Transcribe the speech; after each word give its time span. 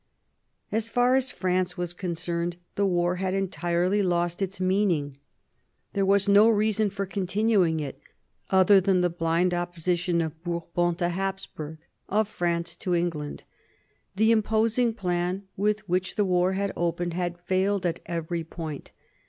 As 0.71 0.89
far 0.89 1.13
as 1.13 1.29
France 1.29 1.77
was 1.77 1.93
concerned, 1.93 2.57
the 2.73 2.87
war 2.87 3.17
had 3.17 3.35
entirely 3.35 4.01
lost 4.01 4.41
its 4.41 4.59
meaning. 4.59 5.19
There 5.93 6.07
was 6.07 6.27
no 6.27 6.49
reason 6.49 6.89
for 6.89 7.05
continuing 7.05 7.79
it, 7.79 8.01
other 8.49 8.81
than 8.81 9.01
the 9.01 9.11
blind 9.11 9.53
opposition 9.53 10.19
of 10.19 10.43
Bourbon 10.43 10.95
to 10.95 11.09
Hapsburg, 11.09 11.77
1745 12.07 12.07
48 12.09 12.09
WAR 12.15 12.19
OF 12.19 12.25
SUCCESSION 12.25 12.33
53 12.33 12.33
of 12.33 12.37
France 12.41 12.75
to 12.77 12.95
England. 12.95 13.43
The 14.15 14.31
imposing 14.31 14.93
plan 14.95 15.43
with 15.55 15.87
which 15.87 16.15
the 16.15 16.25
war 16.25 16.53
had 16.53 16.73
opened 16.75 17.13
had 17.13 17.37
failed 17.37 17.85
at 17.85 17.99
every 18.07 18.43
point. 18.43 18.89